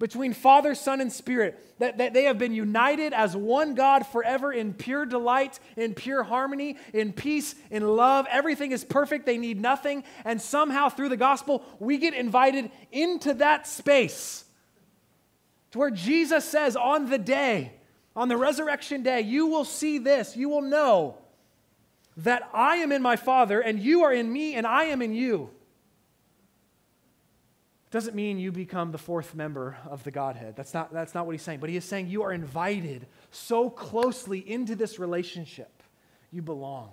[0.00, 4.50] between Father, Son, and Spirit, that, that they have been united as one God forever
[4.50, 8.26] in pure delight, in pure harmony, in peace, in love.
[8.30, 10.02] Everything is perfect, they need nothing.
[10.24, 14.46] And somehow through the gospel, we get invited into that space
[15.72, 17.74] to where Jesus says, on the day,
[18.16, 21.18] on the resurrection day, you will see this, you will know
[22.16, 25.12] that I am in my Father, and you are in me, and I am in
[25.14, 25.50] you.
[27.90, 30.54] Doesn't mean you become the fourth member of the Godhead.
[30.54, 31.58] That's not, that's not what he's saying.
[31.58, 35.82] But he is saying you are invited so closely into this relationship.
[36.30, 36.90] You belong.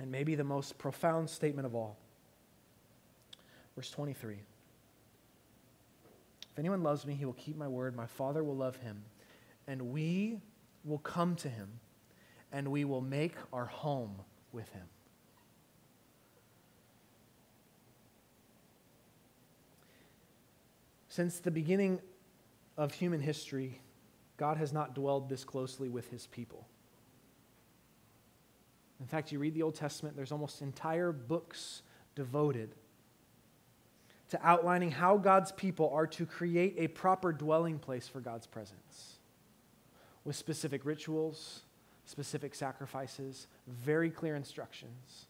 [0.00, 1.96] And maybe the most profound statement of all.
[3.76, 4.34] Verse 23
[6.50, 7.94] If anyone loves me, he will keep my word.
[7.94, 9.04] My Father will love him.
[9.68, 10.40] And we
[10.84, 11.68] will come to him,
[12.50, 14.16] and we will make our home
[14.50, 14.88] with him.
[21.10, 22.00] Since the beginning
[22.76, 23.80] of human history,
[24.36, 26.66] God has not dwelled this closely with his people.
[29.00, 31.82] In fact, you read the Old Testament, there's almost entire books
[32.14, 32.76] devoted
[34.28, 39.18] to outlining how God's people are to create a proper dwelling place for God's presence
[40.24, 41.62] with specific rituals,
[42.04, 45.26] specific sacrifices, very clear instructions.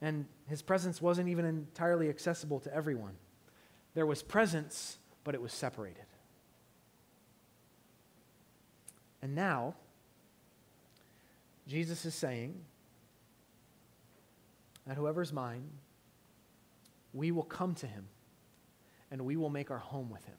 [0.00, 3.14] And his presence wasn't even entirely accessible to everyone.
[3.94, 6.04] There was presence, but it was separated.
[9.22, 9.74] And now,
[11.66, 12.54] Jesus is saying
[14.86, 15.68] that whoever's mine,
[17.12, 18.06] we will come to him
[19.10, 20.36] and we will make our home with him.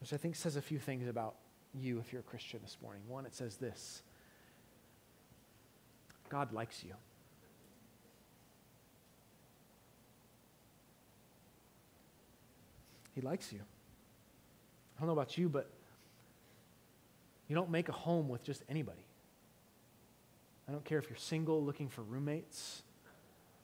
[0.00, 1.34] Which I think says a few things about
[1.80, 3.02] you if you're a Christian this morning.
[3.08, 4.02] One, it says this
[6.28, 6.94] God likes you.
[13.14, 13.60] He likes you.
[13.60, 15.70] I don't know about you, but
[17.48, 19.04] you don't make a home with just anybody.
[20.68, 22.82] I don't care if you're single looking for roommates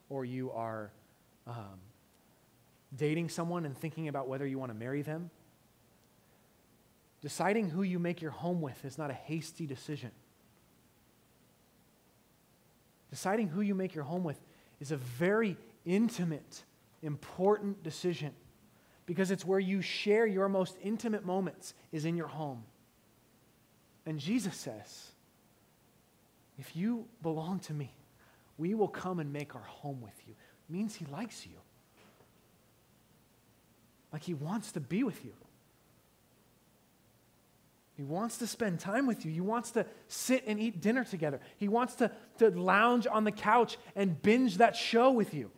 [0.09, 0.91] or you are
[1.47, 1.81] um,
[2.97, 5.31] dating someone and thinking about whether you want to marry them.
[7.23, 10.11] Deciding who you make your home with is not a hasty decision.
[13.11, 14.41] Deciding who you make your home with
[14.81, 16.65] is a very intimate,
[17.03, 18.33] important decision
[19.07, 22.65] because it's where you share your most intimate moments is in your home.
[24.07, 25.11] And Jesus says,
[26.59, 27.93] if you belong to me,
[28.59, 30.35] we will come and make our home with you.
[30.35, 31.57] It means he likes you.
[34.13, 35.33] Like he wants to be with you.
[38.03, 39.31] He wants to spend time with you.
[39.31, 41.39] He wants to sit and eat dinner together.
[41.57, 45.53] He wants to, to lounge on the couch and binge that show with you.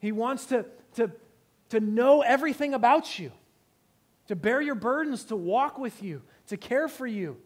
[0.00, 1.12] He wants to, to,
[1.68, 3.30] to know everything about you,
[4.26, 7.36] to bear your burdens, to walk with you, to care for you.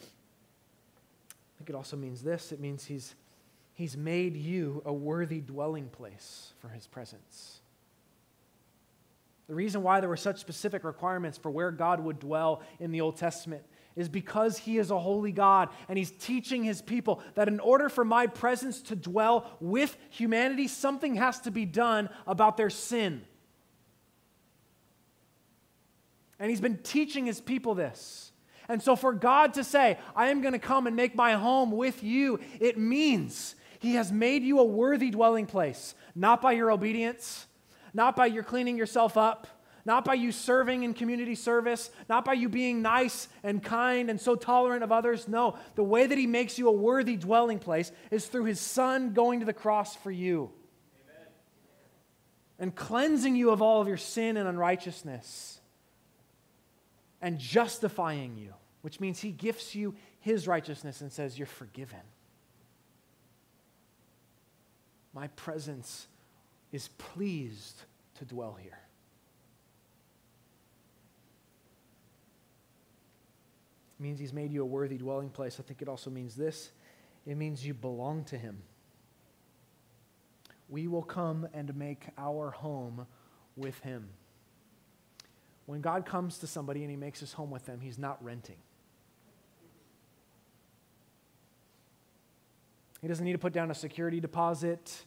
[0.00, 0.04] I
[1.58, 3.14] think it also means this it means he's
[3.76, 7.60] He's made you a worthy dwelling place for His presence.
[9.48, 13.02] The reason why there were such specific requirements for where God would dwell in the
[13.02, 13.62] Old Testament
[13.94, 17.90] is because He is a holy God and He's teaching His people that in order
[17.90, 23.22] for my presence to dwell with humanity, something has to be done about their sin.
[26.38, 28.32] And He's been teaching His people this.
[28.70, 31.72] And so, for God to say, I am going to come and make my home
[31.72, 36.70] with you, it means he has made you a worthy dwelling place, not by your
[36.70, 37.46] obedience,
[37.92, 39.46] not by your cleaning yourself up,
[39.86, 44.20] not by you serving in community service, not by you being nice and kind and
[44.20, 45.28] so tolerant of others.
[45.28, 49.14] No, the way that He makes you a worthy dwelling place is through His Son
[49.14, 50.50] going to the cross for you
[51.06, 51.28] Amen.
[52.58, 55.60] and cleansing you of all of your sin and unrighteousness
[57.22, 62.00] and justifying you, which means He gifts you His righteousness and says, You're forgiven.
[65.16, 66.08] My presence
[66.72, 67.80] is pleased
[68.18, 68.78] to dwell here.
[73.98, 75.56] It means he's made you a worthy dwelling place.
[75.58, 76.70] I think it also means this
[77.24, 78.58] it means you belong to him.
[80.68, 83.06] We will come and make our home
[83.56, 84.10] with him.
[85.64, 88.58] When God comes to somebody and he makes his home with them, he's not renting.
[93.06, 95.04] He doesn't need to put down a security deposit,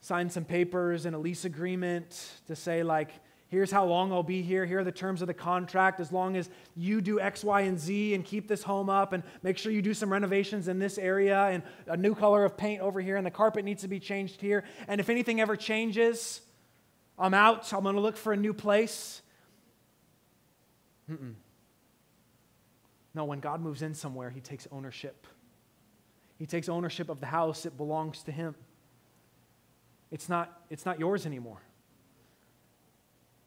[0.00, 3.10] sign some papers and a lease agreement to say, like,
[3.48, 4.64] here's how long I'll be here.
[4.64, 6.00] Here are the terms of the contract.
[6.00, 9.22] As long as you do X, Y, and Z and keep this home up and
[9.42, 12.80] make sure you do some renovations in this area and a new color of paint
[12.80, 14.64] over here and the carpet needs to be changed here.
[14.88, 16.40] And if anything ever changes,
[17.18, 17.70] I'm out.
[17.70, 19.20] I'm going to look for a new place.
[21.12, 21.34] Mm-mm.
[23.12, 25.26] No, when God moves in somewhere, he takes ownership.
[26.40, 28.54] He takes ownership of the house, it belongs to him.
[30.10, 31.60] it's not, it's not yours anymore.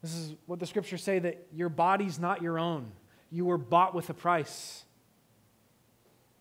[0.00, 2.92] This is what the scriptures say that your body's not your own.
[3.32, 4.84] You were bought with a price.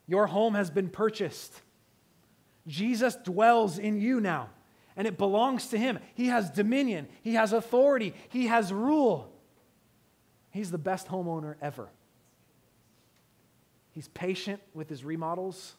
[0.05, 1.59] Your home has been purchased.
[2.67, 4.51] Jesus dwells in you now,
[4.95, 5.97] and it belongs to him.
[6.13, 9.33] He has dominion, he has authority, he has rule.
[10.51, 11.89] He's the best homeowner ever.
[13.89, 15.73] He's patient with his remodels,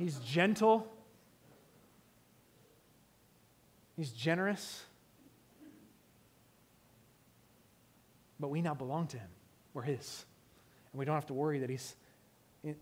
[0.00, 0.90] he's gentle,
[3.96, 4.84] he's generous.
[8.40, 9.28] But we now belong to him.
[9.74, 10.24] We're his.
[10.92, 11.94] And we don't have to worry that he's,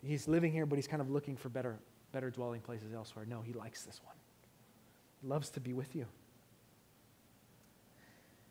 [0.05, 1.77] he's living here, but he's kind of looking for better,
[2.13, 3.27] better dwelling places elsewhere.
[3.29, 4.15] No, he likes this one.
[5.21, 6.07] He loves to be with you.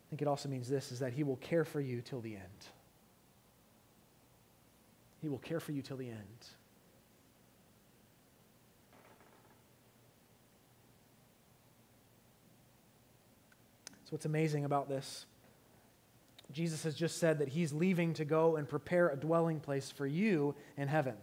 [0.08, 2.36] I think it also means this is that he will care for you till the
[2.36, 2.68] end.
[5.22, 6.48] He will care for you till the end.
[14.08, 15.26] So, what's amazing about this?
[16.54, 20.08] Jesus has just said that he's leaving to go and prepare a dwelling place for
[20.08, 21.16] you in heaven.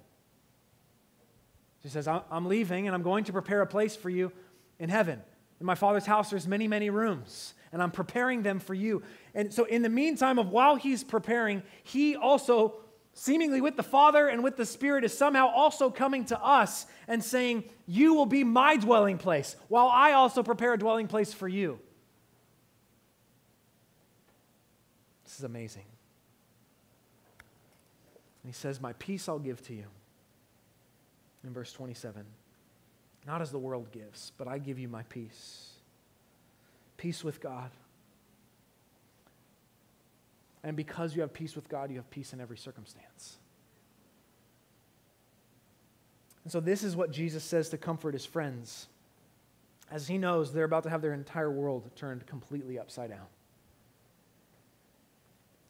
[1.80, 4.32] He says, I'm leaving and I'm going to prepare a place for you
[4.78, 5.22] in heaven.
[5.60, 9.02] In my Father's house, there's many, many rooms, and I'm preparing them for you.
[9.34, 12.74] And so, in the meantime of while he's preparing, he also
[13.14, 17.24] seemingly with the Father and with the Spirit, is somehow also coming to us and
[17.24, 21.48] saying, You will be my dwelling place, while I also prepare a dwelling place for
[21.48, 21.78] you.
[25.34, 25.84] This is amazing.
[28.42, 29.86] And he says, My peace I'll give to you.
[31.42, 32.24] In verse 27,
[33.26, 35.72] not as the world gives, but I give you my peace.
[36.96, 37.70] Peace with God
[40.64, 43.36] and because you have peace with God, you have peace in every circumstance.
[46.42, 48.88] And so, this is what Jesus says to comfort his friends,
[49.90, 53.26] as he knows they're about to have their entire world turned completely upside down.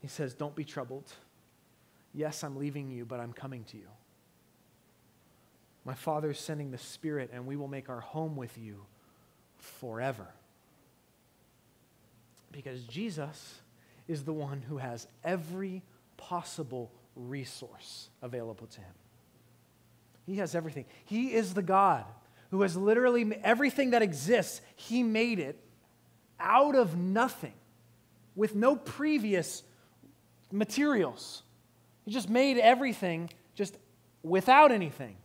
[0.05, 1.11] He says, Don't be troubled.
[2.13, 3.89] Yes, I'm leaving you, but I'm coming to you.
[5.87, 8.85] My Father is sending the Spirit, and we will make our home with you
[9.57, 10.27] forever.
[12.53, 13.55] Because Jesus
[14.07, 15.81] is the one who has every
[16.19, 18.93] possible resource available to him.
[20.27, 20.85] He has everything.
[21.07, 22.05] He is the God
[22.51, 25.59] who has literally everything that exists, he made it
[26.39, 27.55] out of nothing
[28.37, 29.63] with no previous
[30.55, 31.43] materials.
[32.05, 33.77] He just made everything just
[34.23, 35.17] without anything.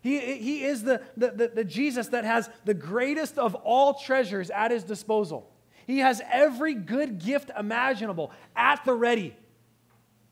[0.00, 4.50] He, he is the, the, the, the Jesus that has the greatest of all treasures
[4.50, 5.50] at his disposal.
[5.86, 9.36] He has every good gift imaginable at the ready.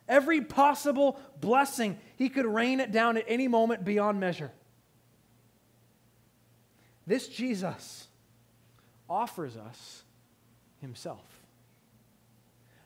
[0.08, 4.52] Every possible blessing, he could rain it down at any moment beyond measure.
[7.06, 8.06] This Jesus
[9.08, 10.02] offers us
[10.80, 11.43] himself.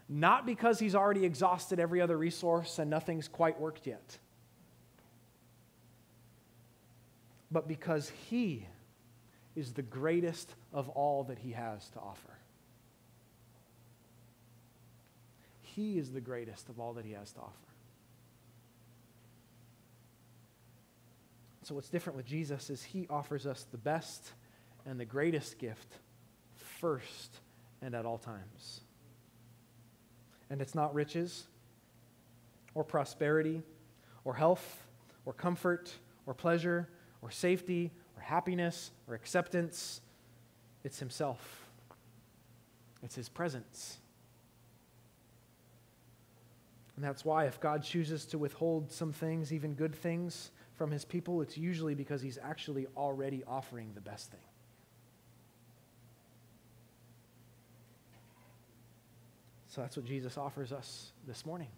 [0.09, 4.19] Not because he's already exhausted every other resource and nothing's quite worked yet,
[7.51, 8.67] but because he
[9.55, 12.39] is the greatest of all that he has to offer.
[15.79, 17.53] He is the greatest of all that He has to offer.
[21.63, 24.33] So, what's different with Jesus is He offers us the best
[24.87, 25.95] and the greatest gift
[26.57, 27.39] first
[27.81, 28.81] and at all times.
[30.51, 31.47] And it's not riches
[32.75, 33.63] or prosperity
[34.25, 34.87] or health
[35.25, 35.93] or comfort
[36.27, 36.89] or pleasure
[37.23, 40.01] or safety or happiness or acceptance.
[40.85, 41.69] It's Himself,
[43.03, 43.99] it's His presence.
[46.97, 51.05] And that's why, if God chooses to withhold some things, even good things, from his
[51.05, 54.41] people, it's usually because he's actually already offering the best thing.
[59.69, 61.69] So that's what Jesus offers us this morning.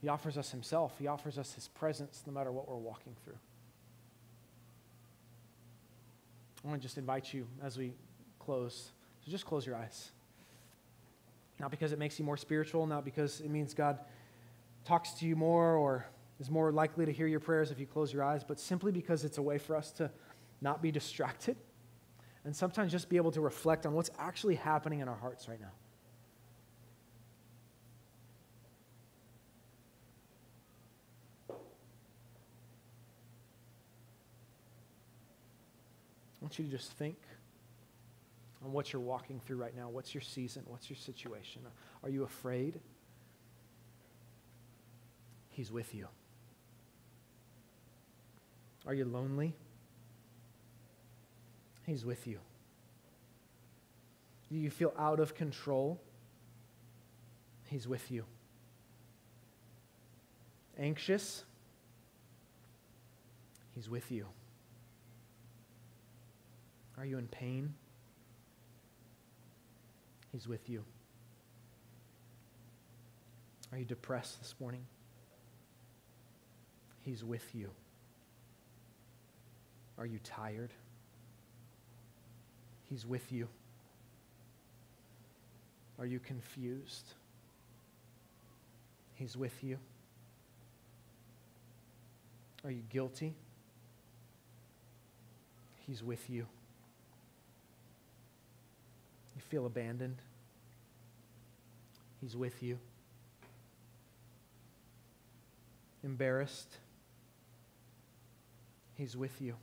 [0.00, 3.38] He offers us himself, he offers us his presence no matter what we're walking through.
[6.64, 7.92] I want to just invite you as we
[8.38, 8.90] close
[9.24, 10.10] to just close your eyes.
[11.60, 13.98] Not because it makes you more spiritual, not because it means God
[14.84, 16.06] talks to you more or
[16.40, 19.24] is more likely to hear your prayers if you close your eyes, but simply because
[19.24, 20.10] it's a way for us to
[20.60, 21.56] not be distracted
[22.44, 25.60] and sometimes just be able to reflect on what's actually happening in our hearts right
[25.60, 25.70] now.
[36.44, 37.16] Want you to just think
[38.62, 39.88] on what you're walking through right now.
[39.88, 40.62] What's your season?
[40.66, 41.62] What's your situation?
[42.02, 42.80] Are you afraid?
[45.48, 46.06] He's with you.
[48.86, 49.54] Are you lonely?
[51.86, 52.38] He's with you.
[54.52, 55.98] Do you feel out of control?
[57.70, 58.24] He's with you.
[60.78, 61.44] Anxious?
[63.74, 64.26] He's with you.
[66.98, 67.74] Are you in pain?
[70.32, 70.84] He's with you.
[73.72, 74.84] Are you depressed this morning?
[77.02, 77.70] He's with you.
[79.98, 80.70] Are you tired?
[82.88, 83.48] He's with you.
[85.98, 87.14] Are you confused?
[89.14, 89.78] He's with you.
[92.64, 93.34] Are you guilty?
[95.86, 96.46] He's with you.
[99.48, 100.16] Feel abandoned?
[102.20, 102.78] He's with you.
[106.02, 106.78] Embarrassed?
[108.94, 109.54] He's with you.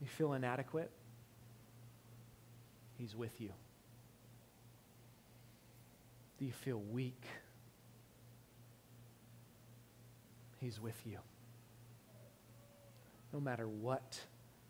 [0.00, 0.90] You feel inadequate?
[2.98, 3.50] He's with you.
[6.38, 7.22] Do you feel weak?
[10.58, 11.18] He's with you.
[13.32, 14.20] No matter what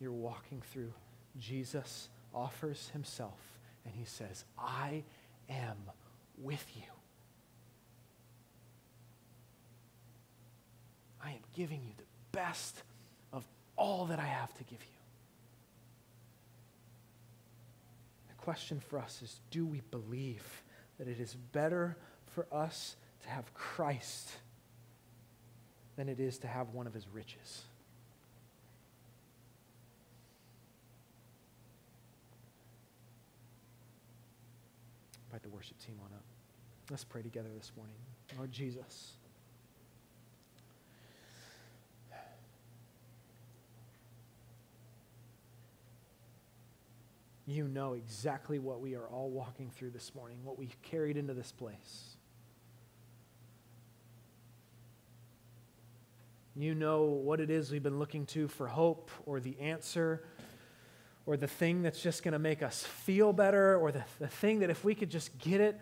[0.00, 0.92] you're walking through,
[1.38, 3.38] Jesus offers himself
[3.84, 5.04] and he says, I
[5.48, 5.76] am
[6.38, 6.82] with you.
[11.22, 12.82] I am giving you the best
[13.32, 13.44] of
[13.76, 14.98] all that I have to give you.
[18.28, 20.62] The question for us is do we believe
[20.98, 24.30] that it is better for us to have Christ
[25.96, 27.64] than it is to have one of his riches?
[35.30, 36.24] Invite the worship team on up.
[36.90, 37.96] Let's pray together this morning.
[38.38, 39.12] Lord Jesus.
[47.46, 51.34] You know exactly what we are all walking through this morning, what we've carried into
[51.34, 52.16] this place.
[56.56, 60.24] You know what it is we've been looking to for hope or the answer
[61.26, 64.60] or the thing that's just going to make us feel better or the, the thing
[64.60, 65.78] that if we could just get it,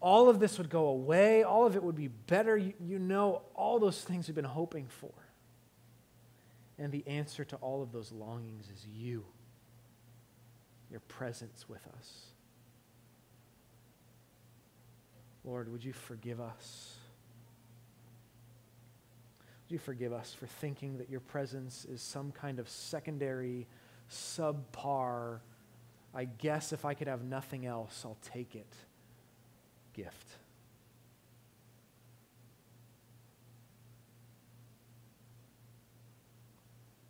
[0.00, 2.56] all of this would go away, all of it would be better.
[2.56, 5.12] You, you know all those things we've been hoping for.
[6.78, 9.24] And the answer to all of those longings is you
[10.90, 12.26] your presence with us.
[15.44, 16.96] Lord, would you forgive us?
[19.64, 23.66] Would you forgive us for thinking that your presence is some kind of secondary,
[24.12, 25.40] subpar,
[26.14, 28.72] I guess if I could have nothing else, I'll take it
[29.94, 30.28] gift?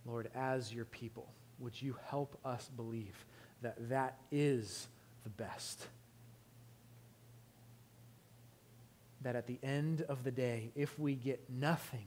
[0.05, 1.29] Lord, as your people,
[1.59, 3.25] would you help us believe
[3.63, 4.89] that that is
[5.25, 5.87] the best.
[9.23, 12.07] That at the end of the day, if we get nothing,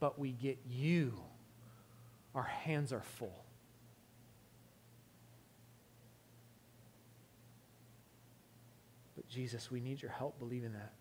[0.00, 1.12] but we get you,
[2.34, 3.44] our hands are full.
[9.14, 10.92] But Jesus, we need your help believing that.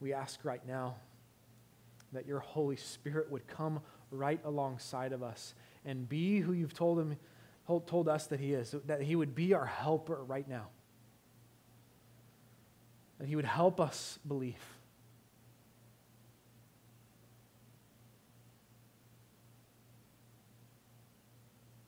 [0.00, 0.96] We ask right now
[2.12, 3.80] that your Holy Spirit would come
[4.10, 5.54] right alongside of us
[5.86, 7.16] and be who you've told him
[7.86, 10.68] told us that he is that he would be our helper right now.
[13.18, 14.56] That he would help us believe.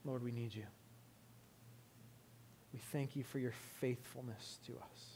[0.05, 0.65] Lord we need you
[2.73, 5.07] we thank you for your faithfulness to us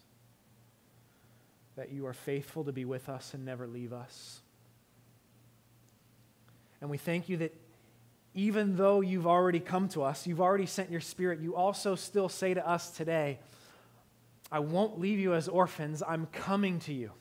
[1.76, 4.40] that you are faithful to be with us and never leave us
[6.80, 7.54] and we thank you that
[8.34, 12.28] even though you've already come to us, you've already sent your spirit, you also still
[12.28, 13.38] say to us today,
[14.50, 17.12] I won't leave you as orphans, I'm coming to you.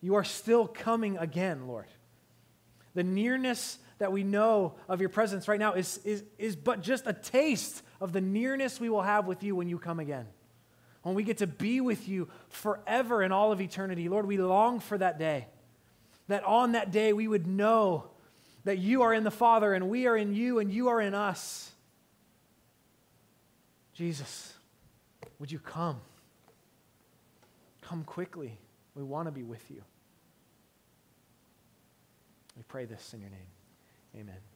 [0.00, 1.86] You are still coming again, Lord.
[2.94, 7.06] The nearness that we know of your presence right now is, is, is but just
[7.06, 10.26] a taste of the nearness we will have with you when you come again.
[11.02, 14.08] When we get to be with you forever in all of eternity.
[14.08, 15.46] Lord, we long for that day.
[16.28, 18.10] That on that day we would know
[18.64, 21.14] that you are in the Father and we are in you and you are in
[21.14, 21.70] us.
[23.94, 24.52] Jesus,
[25.38, 26.00] would you come?
[27.80, 28.58] Come quickly.
[28.94, 29.82] We want to be with you.
[32.56, 33.55] We pray this in your name.
[34.16, 34.55] Amen.